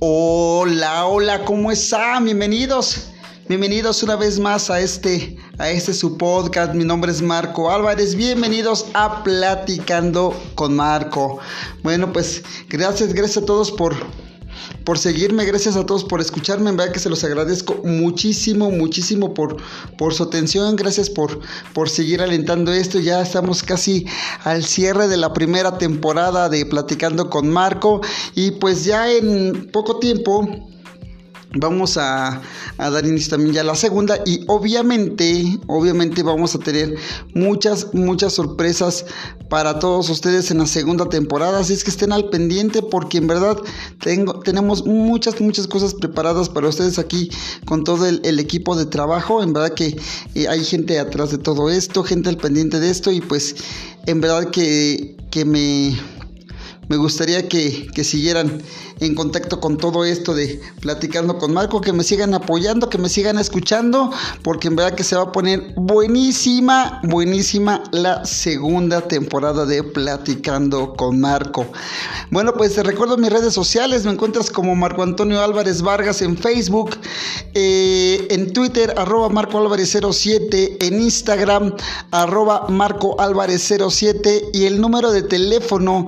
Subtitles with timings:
[0.00, 2.24] Hola, hola, ¿cómo están?
[2.24, 3.08] Bienvenidos.
[3.48, 6.72] Bienvenidos una vez más a este, a este su podcast.
[6.72, 8.14] Mi nombre es Marco Álvarez.
[8.14, 11.40] Bienvenidos a Platicando con Marco.
[11.82, 13.96] Bueno, pues gracias, gracias a todos por,
[14.88, 19.34] por seguirme, gracias a todos por escucharme, en verdad que se los agradezco muchísimo, muchísimo
[19.34, 19.58] por,
[19.98, 21.40] por su atención, gracias por,
[21.74, 24.06] por seguir alentando esto, ya estamos casi
[24.44, 28.00] al cierre de la primera temporada de Platicando con Marco.
[28.34, 30.70] Y pues ya en poco tiempo
[31.54, 32.42] vamos a,
[32.76, 36.94] dar inicio también ya a la segunda y obviamente, obviamente vamos a tener
[37.34, 39.06] muchas, muchas sorpresas
[39.48, 43.26] para todos ustedes en la segunda temporada, así es que estén al pendiente porque en
[43.26, 43.56] verdad
[44.00, 47.30] tengo, tenemos muchas, muchas cosas preparadas para ustedes aquí
[47.64, 49.96] con todo el, equipo de trabajo, en verdad que
[50.34, 53.56] eh, hay gente atrás de todo esto, gente al pendiente de esto y pues
[54.06, 55.98] en verdad que, que me
[56.88, 58.62] me gustaría que, siguieran
[59.00, 63.08] en contacto con todo esto de platicando con Marco, que me sigan apoyando, que me
[63.08, 64.10] sigan escuchando,
[64.42, 70.94] porque en verdad que se va a poner buenísima, buenísima la segunda temporada de Platicando
[70.94, 71.66] con Marco.
[72.30, 76.38] Bueno, pues te recuerdo mis redes sociales, me encuentras como Marco Antonio Álvarez Vargas en
[76.38, 76.96] Facebook,
[77.54, 81.74] eh, en Twitter, arroba Marco Álvarez 07, en Instagram,
[82.10, 86.06] arroba Marco Álvarez 07 y el número de teléfono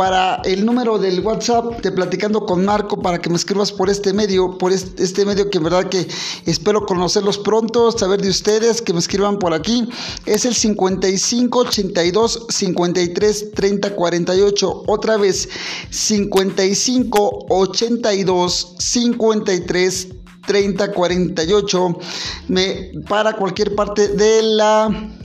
[0.00, 4.14] para el número del WhatsApp de Platicando con Marco para que me escribas por este
[4.14, 6.08] medio, por este, medio que en verdad que
[6.46, 9.86] espero conocerlos pronto, saber de ustedes, que me escriban por aquí.
[10.24, 14.84] Es el 55 82 53 30 48.
[14.86, 15.50] Otra vez
[15.90, 20.08] 55 82 53
[20.46, 21.98] 30 48.
[22.48, 25.19] Me, para cualquier parte de la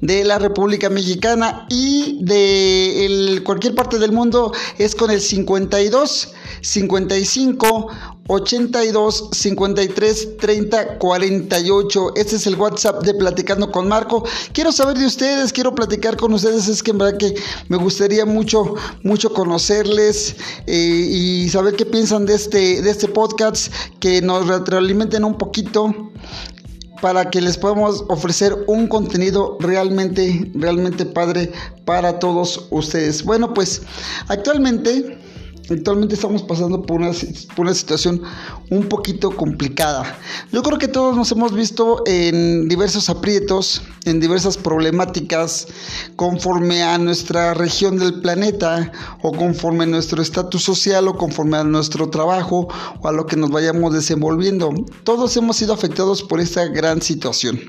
[0.00, 7.88] de la República Mexicana y de cualquier parte del mundo es con el 52 55
[8.28, 12.12] 82 53 30 48.
[12.16, 14.24] Este es el WhatsApp de Platicando con Marco.
[14.52, 16.68] Quiero saber de ustedes, quiero platicar con ustedes.
[16.68, 17.34] Es que en verdad que
[17.68, 20.36] me gustaría mucho, mucho conocerles
[20.66, 25.94] eh, y saber qué piensan de este, de este podcast, que nos retroalimenten un poquito
[27.00, 31.52] para que les podamos ofrecer un contenido realmente, realmente padre
[31.84, 33.24] para todos ustedes.
[33.24, 33.82] Bueno, pues
[34.28, 35.18] actualmente
[35.70, 38.22] Actualmente estamos pasando por una, situación
[38.70, 40.18] un poquito complicada.
[40.50, 45.68] Yo creo que todos nos hemos visto en diversos aprietos, en diversas problemáticas,
[46.16, 48.92] conforme a nuestra región del planeta,
[49.22, 52.68] o conforme a nuestro estatus social, o conforme a nuestro trabajo,
[53.02, 54.72] o a lo que nos vayamos desenvolviendo.
[55.04, 57.60] Todos hemos sido afectados por esta gran situación.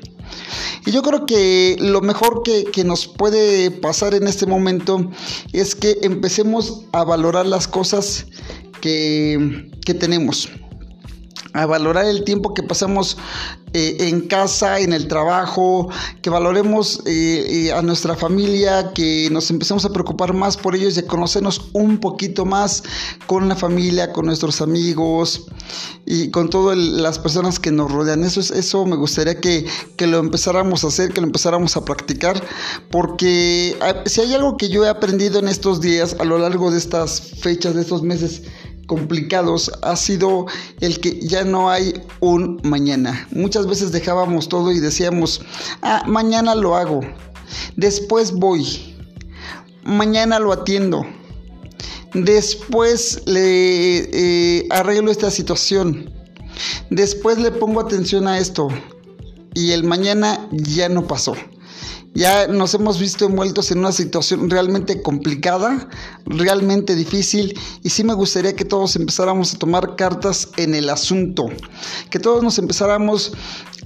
[0.86, 5.10] Y yo creo que lo mejor que, nos puede pasar en este momento
[5.52, 8.26] es que empecemos a valorar las cosas
[8.82, 10.50] que, que tenemos
[11.54, 13.18] a valorar el tiempo que pasamos
[13.74, 15.90] eh, en casa, en el trabajo,
[16.24, 20.98] que valoremos eh, eh, a nuestra familia, que nos empecemos a preocupar más por ellos
[20.98, 22.84] y a conocernos un poquito más
[23.28, 25.46] con la familia, con nuestros amigos
[26.06, 28.24] y con todas las personas que nos rodean.
[28.24, 29.68] Eso, es, eso me gustaría que,
[29.98, 32.42] que lo empezáramos a hacer, que lo empezáramos a practicar,
[32.90, 36.80] porque si hay algo que yo he aprendido en estos días, a lo largo de
[36.80, 38.42] estas fechas, de estos meses,
[38.90, 40.48] complicados ha sido
[40.82, 43.28] el que ya no hay un mañana.
[43.32, 45.42] Muchas veces dejábamos todo y decíamos,
[45.84, 47.02] ah, mañana lo hago,
[47.76, 48.98] después voy,
[49.84, 51.06] mañana lo atiendo,
[52.16, 56.12] después le eh, arreglo esta situación,
[56.90, 58.70] después le pongo atención a esto
[59.54, 61.36] y el mañana ya no pasó.
[62.14, 65.88] Ya nos hemos visto envueltos en una situación realmente complicada,
[66.26, 71.46] realmente difícil y sí me gustaría que todos empezáramos a tomar cartas en el asunto,
[72.10, 73.32] que todos nos empezáramos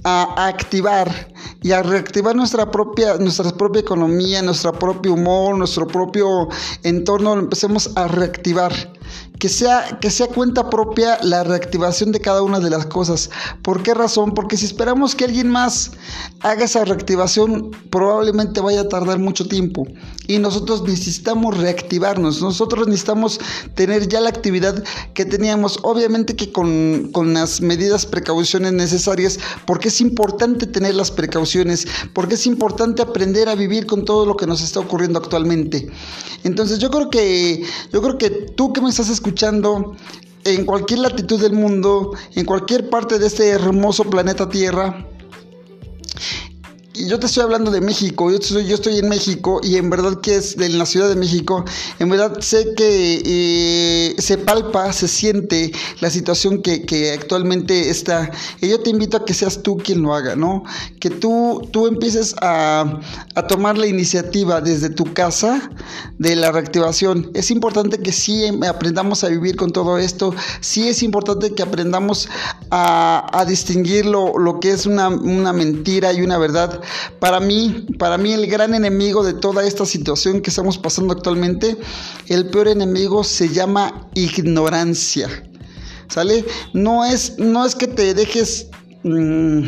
[0.04, 1.32] a activar
[1.62, 6.48] y a reactivar nuestra propia, nuestra propia economía, nuestro propio humor, nuestro propio
[6.82, 8.72] entorno, lo empecemos a reactivar
[9.38, 13.30] que sea, que sea cuenta propia la reactivación de cada una de las cosas.
[13.62, 14.32] ¿Por qué razón?
[14.32, 15.90] Porque si esperamos que alguien más
[16.40, 19.86] haga esa reactivación, probablemente vaya a tardar mucho tiempo.
[20.28, 23.40] Y nosotros necesitamos reactivarnos, nosotros necesitamos
[23.74, 24.82] tener ya la actividad
[25.14, 31.10] que teníamos, obviamente que con, con las medidas, precauciones necesarias, porque es importante tener las
[31.10, 35.88] precauciones, porque es importante aprender a vivir con todo lo que nos está ocurriendo actualmente.
[36.44, 39.96] Entonces yo creo que, yo creo que tú que me estás escuchando, escuchando
[40.44, 45.08] en cualquier latitud del mundo, en cualquier parte de este hermoso planeta Tierra,
[46.94, 50.20] yo te estoy hablando de México, yo estoy, yo estoy en México y en verdad
[50.20, 51.64] que es de la Ciudad de México,
[51.98, 58.30] en verdad sé que eh, se palpa, se siente la situación que, que, actualmente está.
[58.60, 60.62] Y yo te invito a que seas tú quien lo haga, ¿no?
[61.00, 63.00] Que tú, tú empieces a,
[63.34, 65.70] a tomar la iniciativa desde tu casa
[66.18, 67.30] de la reactivación.
[67.34, 72.28] Es importante que sí aprendamos a vivir con todo esto, sí es importante que aprendamos
[72.70, 76.80] a, a distinguir lo, lo, que es una, una mentira y una verdad.
[77.18, 81.76] Para mí, para mí el gran enemigo de toda esta situación que estamos pasando actualmente,
[82.28, 85.28] el peor enemigo se llama ignorancia.
[86.08, 86.44] ¿Sale?
[86.72, 88.68] No es, no es que te dejes...
[89.02, 89.62] Mmm,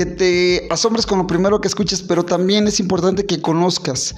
[0.00, 4.14] que te asombres con lo primero que escuches, pero también es importante que conozcas.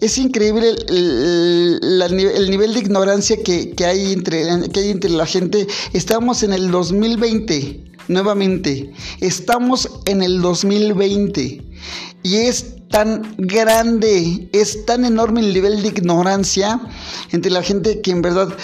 [0.00, 5.66] Es increíble el, el, nivel de ignorancia que, hay entre, que hay entre la gente.
[5.92, 8.92] Estamos en el 2020, nuevamente.
[9.20, 11.62] Estamos en el 2020.
[12.22, 16.80] Y es tan grande, es tan enorme el nivel de ignorancia
[17.32, 18.56] entre la gente que en verdad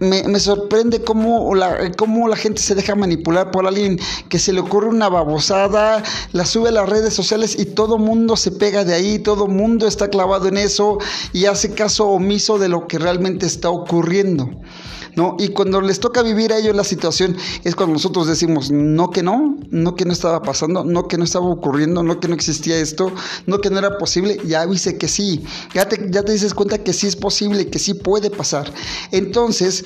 [0.00, 3.98] me, sorprende cómo la, cómo la gente se deja manipular por alguien
[4.28, 6.02] que se le ocurre una babosada,
[6.32, 9.86] la sube a las redes sociales y todo mundo se pega de ahí, todo mundo
[9.86, 10.98] está clavado en eso
[11.32, 14.50] y hace caso omiso de lo que realmente está ocurriendo.
[15.16, 15.36] ¿No?
[15.38, 19.22] Y cuando les toca vivir a ellos la situación, es cuando nosotros decimos, no que
[19.22, 22.76] no, no que no estaba pasando, no que no estaba ocurriendo, no que no existía
[22.78, 23.12] esto,
[23.46, 25.44] no que no era posible, ya dice que sí,
[25.74, 28.72] ya te, ya te dices cuenta que sí es posible, que sí puede pasar.
[29.12, 29.84] Entonces,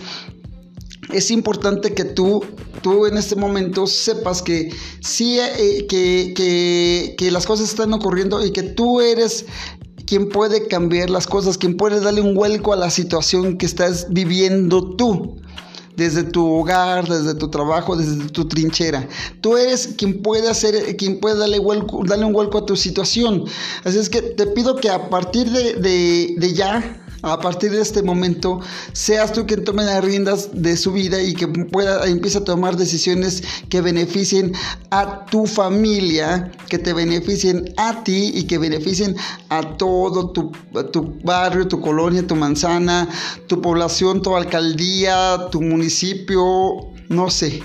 [1.12, 2.44] es importante que tú,
[2.82, 4.70] tú en este momento sepas que
[5.00, 9.46] sí, eh, que, que, que, las cosas están ocurriendo y que tú eres
[10.08, 14.06] quien puede cambiar las cosas, quien puede darle un vuelco a la situación que estás
[14.08, 15.36] viviendo tú
[15.96, 19.06] desde tu hogar, desde tu trabajo, desde tu trinchera.
[19.42, 23.44] Tú eres quien puede hacer, quien puede darle, un vuelco a tu situación.
[23.84, 28.60] Así es que te pido que a partir de ya a partir de este momento
[28.92, 32.76] seas tú quien tome las riendas de su vida y que pueda empiece a tomar
[32.76, 34.52] decisiones que beneficien
[34.90, 39.16] a tu familia, que te beneficien a ti y que beneficien
[39.48, 40.52] a todo tu,
[40.92, 43.08] tu barrio, tu colonia, tu manzana,
[43.46, 46.44] tu población, tu alcaldía, tu municipio,
[47.08, 47.62] no sé.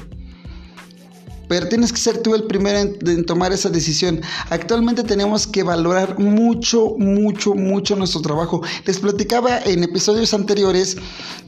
[1.53, 4.21] Pero tienes que ser tú el primero en, tomar esa decisión.
[4.49, 8.63] Actualmente tenemos que valorar mucho, mucho, mucho nuestro trabajo.
[8.85, 10.97] Les platicaba en episodios anteriores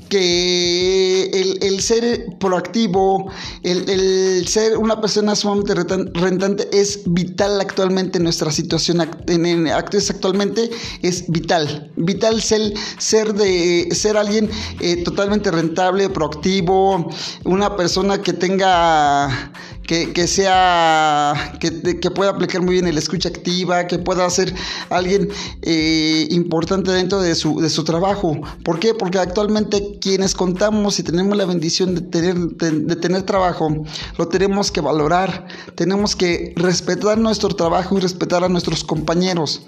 [0.10, 1.30] que
[1.62, 3.32] el, ser proactivo,
[3.64, 5.74] el, ser una persona sumamente
[6.14, 10.70] rentante es vital actualmente en nuestra situación en, actualmente
[11.02, 11.92] es vital.
[11.96, 14.50] Vital ser, ser de ser alguien
[14.80, 17.10] eh, totalmente rentable, proactivo,
[17.44, 19.52] una persona que tenga
[19.86, 24.54] que, sea, que, que, pueda aplicar muy bien el escucha activa, que pueda ser
[24.90, 25.30] alguien
[25.62, 28.40] eh, importante dentro de su, de su trabajo.
[28.64, 28.94] ¿Por qué?
[28.94, 33.76] Porque actualmente quienes contamos y tenemos la bendición de tener, de tener trabajo,
[34.20, 39.64] lo tenemos que valorar, tenemos que respetar nuestro trabajo y respetar a nuestros compañeros.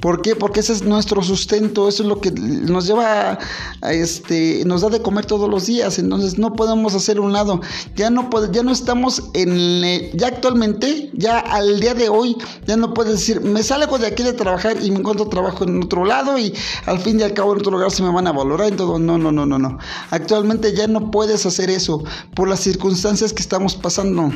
[0.00, 0.36] ¿Por qué?
[0.36, 3.38] Porque ese es nuestro sustento, eso es lo que nos lleva
[3.82, 7.60] a, este, nos da de comer todos los días, entonces no podemos hacer un lado,
[7.96, 12.36] ya no ya no estamos en, ya actualmente, ya al día de hoy,
[12.66, 15.82] ya no puedes decir, me salgo de aquí de trabajar y me encuentro trabajo en
[15.82, 16.54] otro lado y
[16.86, 19.00] al fin y al cabo en otro lugar se me van a valorar, todo.
[19.00, 19.78] no, no, no, no, no,
[20.10, 24.30] actualmente ya no puedes hacer eso por las circunstancias que estamos pasando.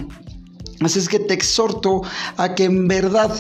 [0.85, 2.03] Así es que te exhorto
[2.37, 3.31] a que en verdad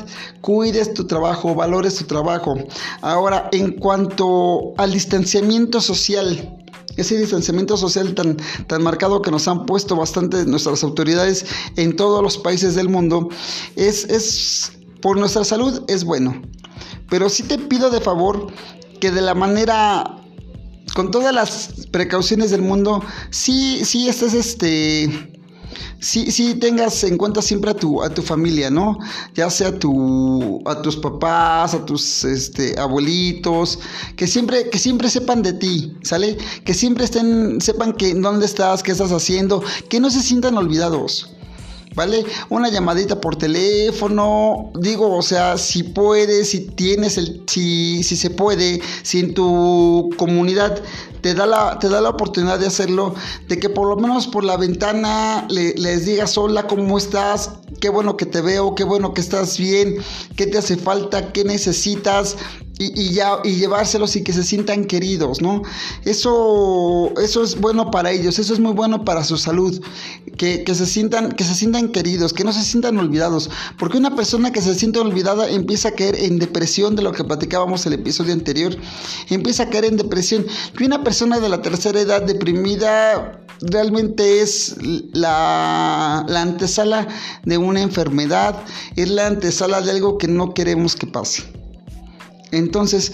[0.40, 2.54] cuides tu trabajo, valores tu trabajo.
[3.00, 6.58] Ahora, en cuanto al distanciamiento social,
[6.96, 11.46] ese distanciamiento social tan, tan marcado que nos han puesto bastante nuestras autoridades
[11.76, 13.28] en todos los países del mundo,
[13.76, 16.40] es, es por nuestra salud es bueno.
[17.08, 18.46] Pero sí te pido de favor
[19.00, 20.18] que de la manera
[20.94, 25.31] con todas las precauciones del mundo, sí, sí estés este
[26.00, 28.98] sí, sí tengas en cuenta siempre a tu, a tu familia, ¿no?
[29.34, 33.78] Ya sea tu, a tus papás, a tus este, abuelitos,
[34.16, 36.36] que siempre, que siempre sepan de ti, ¿sale?
[36.64, 41.32] Que siempre estén, sepan que dónde estás, qué estás haciendo, que no se sientan olvidados.
[41.94, 42.24] ¿Vale?
[42.48, 48.30] Una llamadita por teléfono, digo, o sea, si puedes, si tienes el, si, si se
[48.30, 50.82] puede, si en tu comunidad
[51.22, 53.14] te da la, te da la oportunidad de hacerlo,
[53.48, 57.52] de que por lo menos por la ventana les digas hola, ¿cómo estás?
[57.80, 59.96] Qué bueno que te veo, qué bueno que estás bien,
[60.36, 62.36] qué te hace falta, qué necesitas,
[62.78, 65.62] y, ya, y llevárselos y que se sientan queridos, ¿no?
[66.04, 69.80] Eso, es bueno para ellos, eso es muy bueno para su salud,
[70.36, 74.52] que, se sientan, que se sientan queridos, que no se sientan olvidados, porque una persona
[74.52, 78.32] que se siente olvidada empieza a caer en depresión de lo que platicábamos el episodio
[78.32, 78.76] anterior,
[79.28, 80.46] empieza a caer en depresión,
[80.78, 84.76] y una persona de la tercera edad deprimida realmente es
[85.12, 87.06] la antesala
[87.44, 88.60] de una enfermedad,
[88.96, 91.61] es la antesala de algo que no queremos que pase.
[92.52, 93.12] Entonces,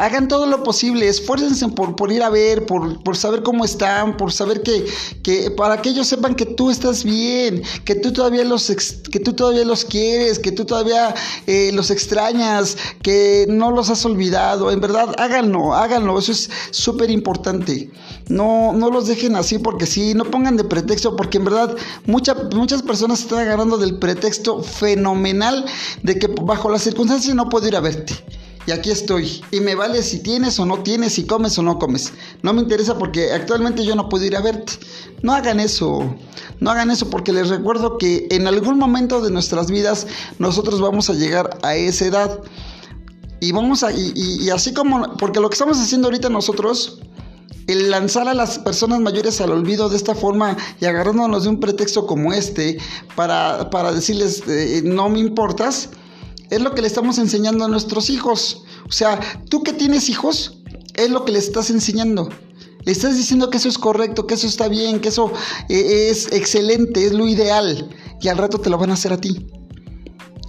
[0.00, 4.16] hagan todo lo posible, esfuércense por, por ir a ver, por, por, saber cómo están,
[4.16, 4.86] por saber que,
[5.22, 8.72] que, para que ellos sepan que tú estás bien, que tú todavía los,
[9.12, 11.14] que tú todavía los quieres, que tú todavía
[11.46, 14.70] eh, los extrañas, que no los has olvidado.
[14.70, 17.90] En verdad, háganlo, háganlo, eso es súper importante.
[18.28, 21.76] No, no los dejen así porque sí, no pongan de pretexto, porque en verdad
[22.06, 25.66] muchas personas están agarrando del pretexto fenomenal
[26.02, 28.14] de que bajo las circunstancias no puedo ir a verte
[28.70, 29.42] y aquí estoy.
[29.50, 32.12] Y me vale si tienes o no tienes, si comes o no comes.
[32.42, 34.74] No me interesa porque actualmente yo no puedo ir a verte.
[35.22, 36.14] No hagan eso.
[36.60, 40.06] No hagan eso porque les recuerdo que en algún momento de nuestras vidas
[40.38, 42.40] nosotros vamos a llegar a esa edad.
[43.40, 47.00] Y vamos a, y, así como, porque lo que estamos haciendo ahorita nosotros,
[47.66, 51.58] el lanzar a las personas mayores al olvido de esta forma y agarrándonos de un
[51.58, 52.78] pretexto como este
[53.16, 55.90] para, para decirles eh, no me importas,
[56.50, 58.64] es lo que le estamos enseñando a nuestros hijos.
[58.88, 60.60] O sea, tú que tienes hijos,
[60.94, 62.28] es lo que le estás enseñando.
[62.84, 65.32] Le estás diciendo que eso es correcto, que eso está bien, que eso
[65.68, 67.88] eh, es excelente, es lo ideal.
[68.20, 69.46] Y al rato te lo van a hacer a ti.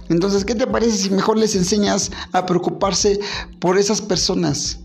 [0.08, 3.20] Entonces, ¿qué te parece si mejor les enseñas a preocuparse
[3.60, 4.80] por esas personas?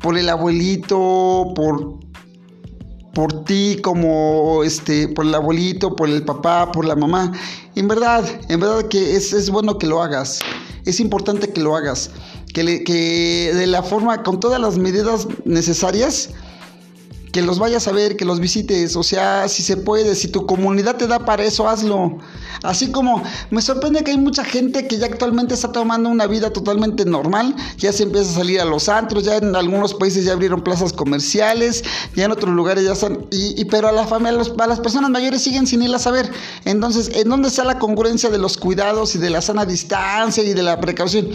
[0.00, 1.98] Por el abuelito, por,
[3.16, 7.32] por ti como este, por el abuelito, por el papá, por la mamá.
[7.74, 10.40] En verdad, en verdad que es, es bueno que lo hagas.
[10.84, 12.10] Es importante que lo hagas.
[12.52, 16.28] Que, que de la forma, con todas las medidas necesarias,
[17.36, 20.46] que los vayas a ver, que los visites, o sea, si se puede, si tu
[20.46, 22.16] comunidad te da para eso, hazlo.
[22.62, 26.50] Así como me sorprende que hay mucha gente que ya actualmente está tomando una vida
[26.50, 30.32] totalmente normal, ya se empieza a salir a los antros, ya en algunos países ya
[30.32, 34.66] abrieron plazas comerciales, ya en otros lugares ya están, y, pero a la familia, a,
[34.66, 36.32] las personas mayores siguen sin ir a saber.
[36.64, 40.54] Entonces, ¿en dónde está la congruencia de los cuidados y de la sana distancia y
[40.54, 41.28] de la precaución?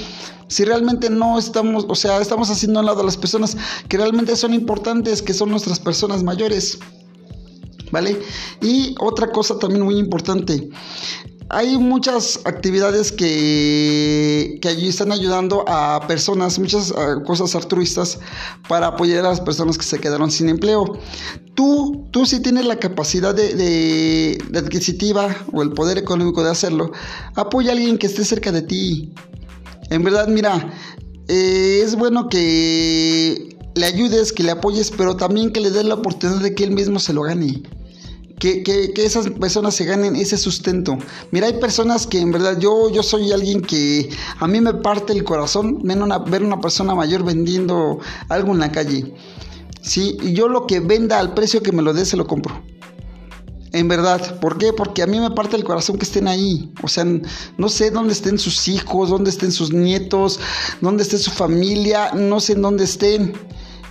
[0.52, 3.56] Si realmente no estamos, o sea, estamos haciendo a un lado a las personas
[3.88, 6.78] que realmente son importantes, que son nuestras personas mayores.
[7.92, 8.20] ¿vale?
[8.62, 10.70] Y otra cosa también muy importante.
[11.54, 16.94] Hay muchas actividades que, que están ayudando a personas, muchas
[17.26, 18.20] cosas altruistas
[18.68, 20.98] para apoyar a las personas que se quedaron sin empleo.
[21.54, 26.92] Tú, tú sí tienes la capacidad de, adquisitiva o el poder económico de hacerlo,
[27.36, 29.14] apoya a alguien que esté cerca de ti.
[29.92, 30.74] En verdad, mira,
[31.28, 35.94] eh, es bueno que le ayudes, que le apoyes, pero también que le des la
[35.96, 37.62] oportunidad de que él mismo se lo gane
[38.42, 40.98] que, esas personas se ganen ese sustento.
[41.32, 45.14] Mira, hay personas que en verdad yo, yo soy alguien que a mí me parte
[45.14, 49.14] el corazón ver una, ver una persona mayor vendiendo algo en la calle.
[49.82, 52.64] Sí, y yo lo que venda al precio que me lo dé se lo compro.
[53.74, 54.74] En verdad, ¿por qué?
[54.74, 56.74] Porque a mí me parte el corazón que estén ahí.
[56.84, 57.06] O sea,
[57.58, 60.40] no sé dónde estén sus hijos, dónde estén sus nietos,
[60.82, 63.34] dónde esté su familia, no sé en dónde estén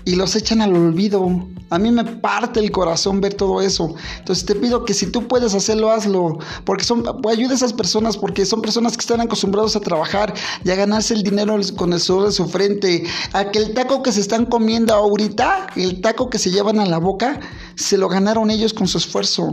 [0.05, 1.47] y los echan al olvido.
[1.71, 3.95] A mí me parte el corazón ver todo eso.
[4.19, 6.39] Entonces te pido que si tú puedes hacerlo, hazlo.
[6.65, 10.35] Porque son, ayuda a esas personas, porque son personas que están acostumbrados a trabajar
[10.65, 13.05] y a ganarse el dinero con el sudor de su frente.
[13.33, 16.87] A que el taco que se están comiendo ahorita, el taco que se llevan a
[16.87, 17.39] la boca,
[17.77, 19.53] se lo ganaron ellos con su esfuerzo.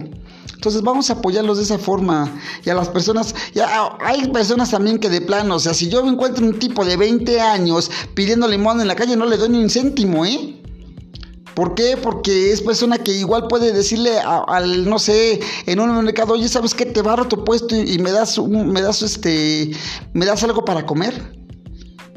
[0.57, 2.33] Entonces vamos a apoyarlos de esa forma.
[2.65, 6.03] Y a las personas, ya hay personas también que de plano, o sea, si yo
[6.03, 9.49] me encuentro un tipo de 20 años pidiendo limón en la calle, no le doy
[9.49, 10.56] ni un céntimo, ¿eh?
[11.57, 11.97] ¿Por qué?
[11.97, 16.75] Porque es persona que igual puede decirle al, no sé, en un mercado, oye, ¿sabes
[16.75, 16.85] qué?
[16.85, 19.71] Te barro tu puesto y, me das, me das, este,
[20.13, 21.35] me das algo para comer.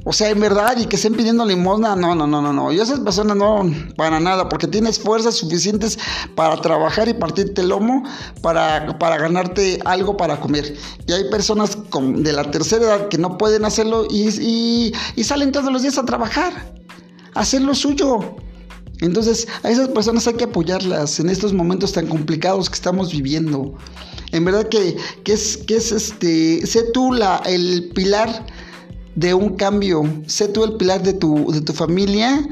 [0.04, 2.70] O sea, en verdad, y que estén pidiendo limosna, no, no, no, no, no.
[2.70, 3.62] Y esas personas no,
[3.96, 5.98] para nada, porque tienes fuerzas suficientes
[6.34, 8.02] para trabajar y partirte el lomo
[8.42, 10.76] para, para ganarte algo para comer.
[11.06, 15.50] Y hay personas con, de la tercera edad que no pueden hacerlo y, y salen
[15.50, 16.74] todos los días a trabajar,
[17.32, 18.36] a hacer lo suyo.
[19.00, 23.76] Entonces, a esas personas hay que apoyarlas en estos momentos tan complicados que estamos viviendo.
[24.32, 28.46] En verdad que, que es, que es este, sé tú la, el pilar
[29.20, 30.02] de un cambio.
[30.26, 32.42] Sé tú el pilar de tu, de tu familia.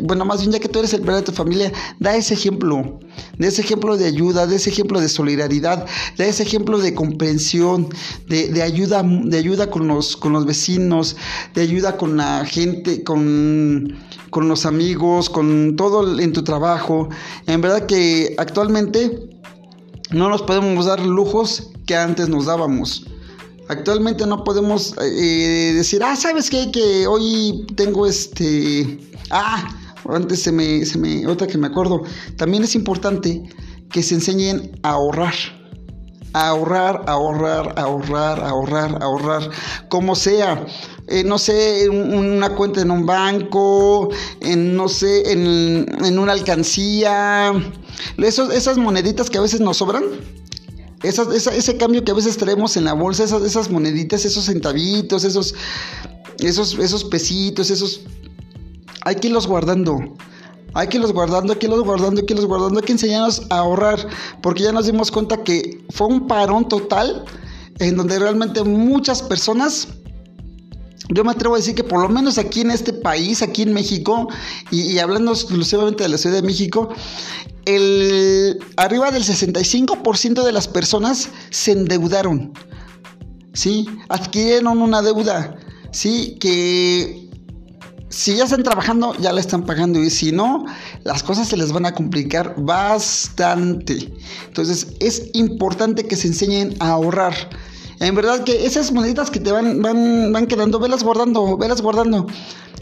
[0.00, 2.98] bueno, más bien ya que tú eres el pilar de tu familia, da ese ejemplo.
[3.36, 5.84] De ese ejemplo de ayuda, de ese ejemplo de solidaridad,
[6.16, 7.90] de ese ejemplo de comprensión,
[8.26, 11.14] de, ayuda, de ayuda con los, con los vecinos,
[11.54, 13.94] de ayuda con la gente, con,
[14.30, 17.10] con los amigos, con todo en tu trabajo.
[17.46, 19.28] En verdad que actualmente
[20.10, 23.04] no nos podemos dar lujos que antes nos dábamos.
[23.68, 26.70] Actualmente no podemos eh, decir, ah, ¿sabes qué?
[26.70, 28.98] Que hoy tengo este...
[29.30, 29.74] Ah,
[30.08, 31.26] antes se me, se me...
[31.26, 32.02] Otra que me acuerdo.
[32.36, 33.42] También es importante
[33.90, 35.34] que se enseñen a ahorrar.
[36.34, 39.50] A ahorrar, ahorrar, ahorrar, ahorrar, ahorrar.
[39.88, 40.66] Como sea.
[41.06, 47.52] Eh, no sé, una cuenta en un banco, en, no sé, en, en una alcancía.
[48.18, 50.04] esas moneditas que a veces nos sobran
[51.04, 55.54] ese cambio que a veces traemos en la bolsa, esas, moneditas, esos centavitos, esos,
[56.38, 58.00] esos, esos pesitos, esos...
[59.02, 59.98] Hay que irlos guardando.
[60.72, 62.80] Hay que irlos guardando, hay que irlos guardando, hay que irlos guardando.
[62.80, 63.98] Hay que enseñarnos a ahorrar.
[64.40, 67.24] Porque ya nos dimos cuenta que fue un parón total
[67.78, 69.88] en donde realmente muchas personas
[71.08, 73.72] yo me atrevo a decir que por lo menos aquí en este país, aquí en
[73.72, 74.28] México,
[74.70, 76.88] y, hablando exclusivamente de la Ciudad de México,
[77.66, 82.52] el, arriba del 65% de las personas se endeudaron,
[83.52, 83.86] ¿sí?
[84.08, 85.56] Adquirieron una deuda,
[85.90, 86.36] ¿sí?
[86.40, 87.24] Que
[88.14, 90.64] si ya están trabajando, ya la están pagando y si no,
[91.02, 94.14] las cosas se les van a complicar bastante.
[94.46, 97.34] Entonces es importante que se enseñen a ahorrar.
[98.00, 102.26] En verdad que esas moneditas que te van, van, van quedando, velas guardando, velas guardando.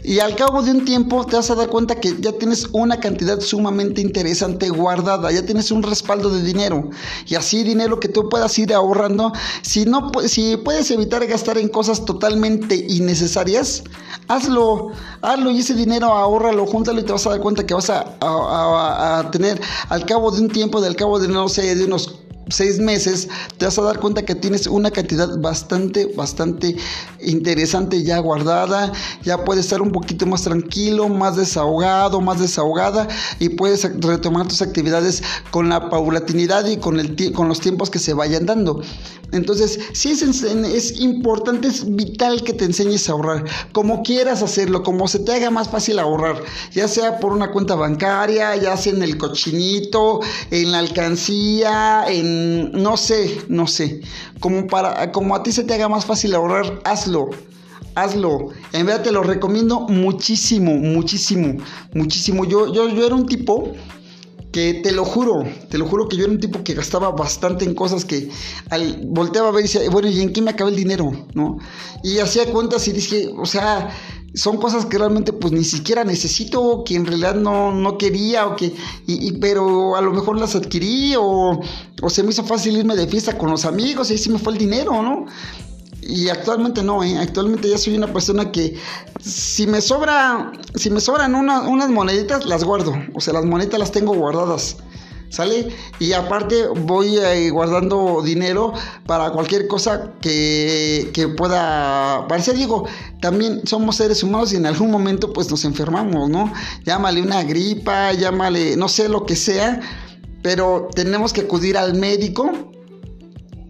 [0.05, 2.99] Y al cabo de un tiempo te vas a dar cuenta que ya tienes una
[2.99, 6.89] cantidad sumamente interesante guardada, ya tienes un respaldo de dinero.
[7.25, 9.31] Y así dinero que tú puedas ir ahorrando.
[9.61, 13.83] Si, no, si puedes evitar gastar en cosas totalmente innecesarias,
[14.27, 14.91] hazlo,
[15.21, 19.29] hazlo y ese dinero ahórralo, júntalo y te vas a dar cuenta que vas a,
[19.31, 23.29] tener al cabo de un tiempo, del cabo de no sé, de unos seis meses,
[23.57, 26.75] te vas a dar cuenta que tienes una cantidad bastante, bastante
[27.21, 28.91] interesante ya guardada,
[29.23, 33.07] ya puedes estar un poquito más tranquilo, más desahogado, más desahogada
[33.39, 37.99] y puedes retomar tus actividades con la paulatinidad y con, el, con los tiempos que
[37.99, 38.81] se vayan dando.
[39.31, 44.83] Entonces, sí es, es importante, es vital que te enseñes a ahorrar, como quieras hacerlo,
[44.83, 48.93] como se te haga más fácil ahorrar, ya sea por una cuenta bancaria, ya sea
[48.93, 50.19] en el cochinito,
[50.51, 52.32] en la alcancía, en
[52.73, 54.01] no sé, no sé,
[54.39, 57.29] como para como a ti se te haga más fácil ahorrar, hazlo.
[57.95, 62.43] Hazlo, en verdad te lo recomiendo muchísimo, muchísimo, muchísimo.
[62.43, 63.71] Yo, yo, yo era un tipo
[64.53, 67.65] que te lo juro, te lo juro que yo era un tipo que gastaba bastante
[67.65, 68.29] en cosas que
[69.07, 71.11] volteaba a ver y decía, bueno, ¿y en qué me acaba el dinero?
[71.33, 71.57] ¿No?
[72.03, 73.89] Y hacía cuentas y dije, o sea,
[74.33, 78.55] son cosas que realmente pues ni siquiera necesito, que en realidad no, no quería, o
[78.55, 78.73] que,
[79.05, 81.59] y, pero a lo mejor las adquirí, o,
[82.01, 84.39] o se me hizo fácil irme de fiesta con los amigos y ahí sí me
[84.39, 85.25] fue el dinero, ¿no?
[86.01, 87.17] Y actualmente no, ¿eh?
[87.17, 88.75] actualmente ya soy una persona que
[89.21, 92.93] si me sobra, si me sobran unas moneditas, las guardo.
[93.13, 94.77] O sea, las moneditas las tengo guardadas.
[95.33, 95.69] ¿Sale?
[95.97, 98.71] Y aparte voy eh, guardando dinero
[99.07, 102.55] para cualquier cosa que, que pueda parecer.
[102.55, 102.85] Digo,
[103.19, 106.53] también somos seres humanos y en algún momento pues nos enfermamos, ¿no?
[106.85, 109.79] Llámale una gripa, llámale, no sé lo que sea,
[110.43, 112.71] pero tenemos que acudir al médico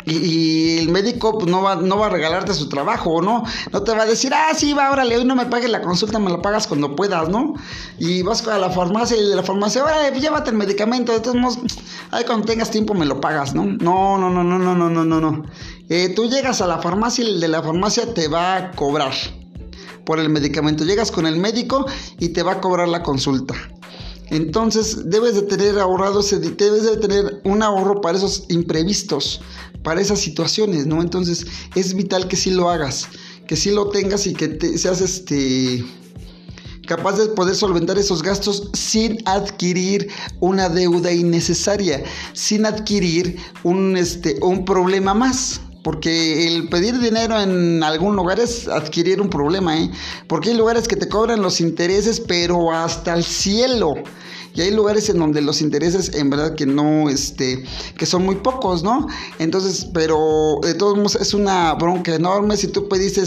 [0.06, 3.44] y, el médico pues, no, va, no va a regalarte su trabajo, ¿no?
[3.72, 6.20] No te va a decir, ah, sí, va, órale, hoy no me pagues la consulta,
[6.20, 7.54] me la pagas cuando puedas, ¿no?
[8.00, 11.20] Y vas a la farmacia y de la farmacia, órale, pues, llévate el medicamento, de
[11.20, 11.60] todos
[12.12, 13.66] ahí cuando tengas tiempo me lo pagas, ¿no?
[13.66, 15.44] No, no, no, no, no, no, no, no, no.
[15.90, 19.14] Eh, tú llegas a la farmacia y el de la farmacia te va a cobrar
[20.06, 20.84] por el medicamento.
[20.84, 21.86] Llegas con el médico
[22.20, 23.56] y te va a cobrar la consulta.
[24.34, 29.42] Entonces debes de tener ahorrado, debes de tener un ahorro para esos imprevistos,
[29.84, 31.04] para esas situaciones, ¿no?
[31.04, 33.08] Entonces es vital que sí lo hagas,
[33.46, 35.86] que sí lo tengas y que te, seas este
[36.88, 44.40] capaz de poder solventar esos gastos sin adquirir una deuda innecesaria, sin adquirir un, este,
[44.42, 45.62] un problema más.
[45.84, 49.92] Porque el pedir dinero en algún lugar es adquirir un problema, ¿eh?
[50.28, 53.96] Porque hay lugares que te cobran los intereses, pero hasta el cielo.
[54.56, 57.64] Y hay lugares en donde los intereses en verdad que no, este,
[57.98, 59.08] que son muy pocos, ¿no?
[59.40, 63.24] Entonces, pero de todos modos es una bronca enorme si tú pediste,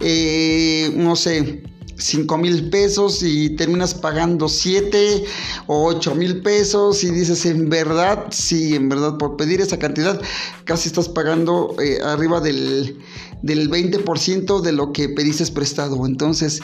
[0.00, 1.62] eh, no sé,
[1.98, 5.24] 5 mil pesos y terminas pagando 7
[5.66, 10.20] o 8 mil pesos y dices, en verdad, sí, en verdad, por pedir esa cantidad,
[10.64, 12.98] casi estás pagando eh, arriba del,
[13.42, 16.60] del 20% de lo que pediste prestado, entonces,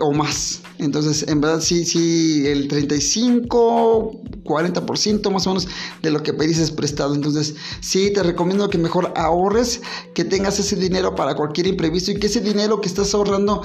[0.00, 0.60] o, más.
[0.78, 5.68] Entonces, en verdad, sí, sí, el 35, 40% más o menos
[6.02, 7.14] de lo que pediste prestado.
[7.14, 9.80] Entonces, sí, te recomiendo que mejor ahorres,
[10.14, 13.62] que tengas ese dinero para cualquier imprevisto y que ese dinero que estás ahorrando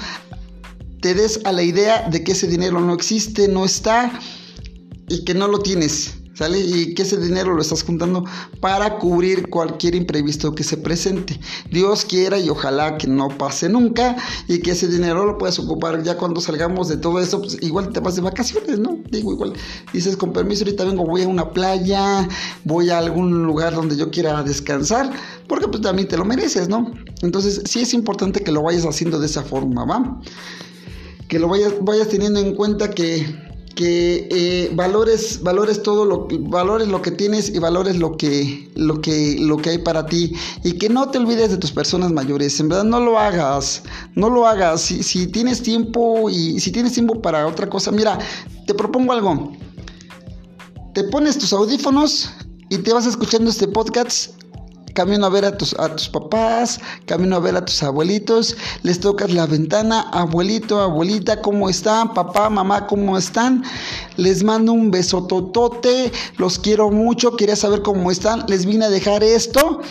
[1.05, 4.19] te des a la idea de que ese dinero no existe, no está
[5.07, 6.15] y que no lo tienes.
[6.33, 6.59] ¿Sale?
[6.59, 8.25] Y que ese dinero lo estás juntando
[8.59, 11.39] para cubrir cualquier imprevisto que se presente.
[11.69, 16.01] Dios quiera y ojalá que no pase nunca y que ese dinero lo puedas ocupar
[16.03, 18.97] ya cuando salgamos de todo eso, pues igual te vas de vacaciones, ¿no?
[19.11, 19.53] Digo, igual
[19.93, 22.27] dices con permiso, ahorita vengo, voy a una playa,
[22.65, 25.09] voy a algún lugar donde yo quiera descansar,
[25.47, 26.91] porque pues también te lo mereces, ¿no?
[27.21, 30.19] Entonces sí es importante que lo vayas haciendo de esa forma, ¿va?
[31.27, 36.87] Que lo vayas, vayas teniendo en cuenta que que eh, valores, valores todo lo valores
[36.87, 40.33] lo que tienes y valores lo que, lo que, lo que hay para ti
[40.63, 42.59] y que no te olvides de tus personas mayores.
[42.59, 43.83] En verdad no lo hagas,
[44.15, 44.81] no lo hagas.
[44.81, 48.17] Si, si tienes tiempo y si tienes tiempo para otra cosa, mira,
[48.65, 49.51] te propongo algo.
[50.93, 52.31] Te pones tus audífonos
[52.69, 54.31] y te vas escuchando este podcast
[54.95, 58.99] camino a ver a tus, a tus papás, camino a ver a tus abuelitos, les
[58.99, 62.15] tocas la ventana, abuelito, abuelita, ¿cómo están?
[62.15, 63.63] Papá, mamá, ¿cómo están?
[64.17, 68.89] Les mando un beso totote, los quiero mucho, quería saber cómo están, les vine a
[68.89, 69.81] dejar esto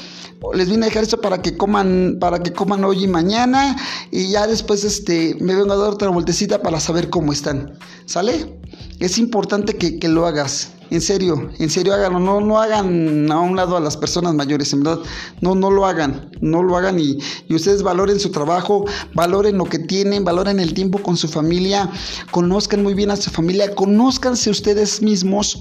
[0.53, 3.77] les vine a dejar esto para que coman, para que coman hoy y mañana.
[4.11, 7.79] Y ya después este, me vengo a dar otra vueltecita para saber cómo están.
[8.05, 8.61] ¿Sale?
[9.01, 10.71] Es importante que, que lo hagas.
[10.91, 14.73] En serio, en serio háganlo, no, no hagan a un lado a las personas mayores,
[14.73, 15.03] en verdad,
[15.41, 19.65] no, no lo hagan, no lo hagan y, y, ustedes valoren su trabajo, valoren lo
[19.65, 21.91] que tienen, valoren el tiempo con su familia,
[22.31, 25.59] conozcan muy bien a su familia, conózcanse ustedes mismos.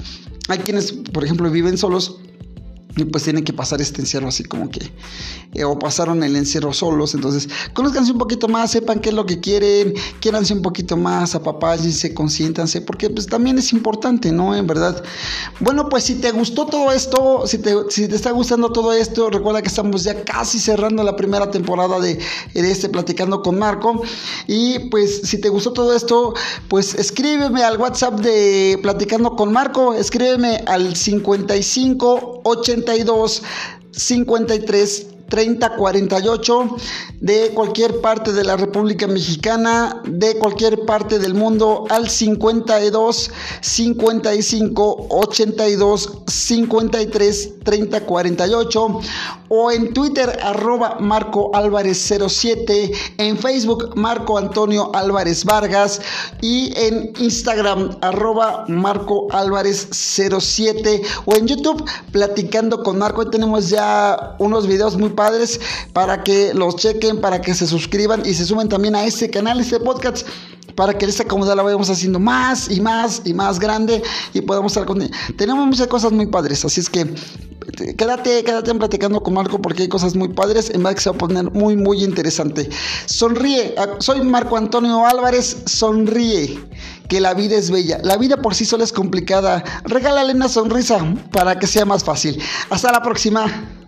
[0.49, 2.19] Hay quienes, por ejemplo, viven solos
[2.95, 4.91] y pues tienen que pasar este encierro así como que
[5.53, 7.15] eh, o pasaron el encierro solos.
[7.15, 11.33] Entonces conozcanse un poquito más sepan qué es lo que quieren quiéranse un poquito más
[11.33, 15.03] apapállense consiéntanse porque pues también es importante no en verdad.
[15.59, 19.29] Bueno pues si te gustó todo esto si te, si te está gustando todo esto
[19.29, 22.19] recuerda que estamos ya casi cerrando la primera temporada de,
[22.53, 24.03] de este platicando con Marco.
[24.47, 26.35] Y pues si te gustó todo esto
[26.67, 33.41] pues escríbeme al WhatsApp de platicando con Marco escríbeme al 55 80 52
[33.93, 36.75] 53 3048
[37.19, 43.31] de cualquier parte de la República Mexicana, de cualquier parte del mundo al 52
[43.61, 48.99] 55 82 53 30 48
[49.49, 56.01] o en Twitter arroba Marco Álvarez 07, en Facebook Marco Antonio Álvarez Vargas
[56.41, 63.21] y en Instagram arroba Marco Álvarez 07 o en YouTube platicando con Marco.
[63.21, 65.59] Hoy tenemos ya unos videos muy padres
[65.93, 69.59] para que los chequen, para que se suscriban y se sumen también a este canal,
[69.59, 70.27] este podcast
[70.75, 74.01] para que esta comunidad la vayamos haciendo más y más y más grande
[74.33, 77.05] y podamos estar con Tenemos muchas cosas muy padres, así es que
[77.97, 81.15] quédate, quédate platicando con Marco porque hay cosas muy padres, en verdad que se va
[81.15, 82.69] a poner muy, muy interesante.
[83.05, 86.59] Sonríe, soy Marco Antonio Álvarez, sonríe,
[87.07, 87.99] que la vida es bella.
[88.03, 90.99] La vida por sí sola es complicada, regálale una sonrisa
[91.31, 92.41] para que sea más fácil.
[92.69, 93.82] Hasta la próxima.